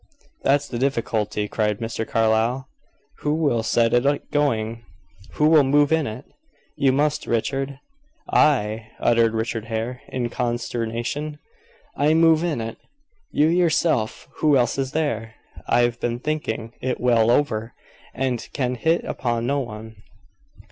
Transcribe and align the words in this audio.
"That's 0.41 0.67
the 0.67 0.79
difficulty," 0.79 1.47
said 1.55 1.77
Mr. 1.77 2.07
Carlyle. 2.07 2.67
"Who 3.19 3.35
will 3.35 3.61
set 3.61 3.93
it 3.93 4.03
agoing. 4.03 4.83
Who 5.33 5.45
will 5.47 5.61
move 5.63 5.91
in 5.91 6.07
it?" 6.07 6.25
"You 6.75 6.91
must, 6.91 7.27
Richard." 7.27 7.79
"I!" 8.27 8.87
uttered 8.99 9.35
Richard 9.35 9.65
Hare, 9.65 10.01
in 10.07 10.29
consternation. 10.29 11.37
"I 11.95 12.15
move 12.15 12.43
in 12.43 12.61
it!" 12.61 12.79
"You, 13.29 13.45
yourself. 13.45 14.27
Who 14.37 14.57
else 14.57 14.79
is 14.79 14.93
there? 14.93 15.35
I 15.67 15.81
have 15.81 15.99
been 15.99 16.17
thinking 16.17 16.73
it 16.81 16.99
well 16.99 17.29
over, 17.29 17.75
and 18.15 18.49
can 18.53 18.73
hit 18.73 19.03
upon 19.03 19.45
no 19.45 19.59
one." 19.59 19.97